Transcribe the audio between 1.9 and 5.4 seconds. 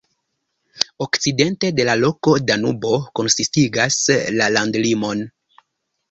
loko Danubo konsistigas la landlimon.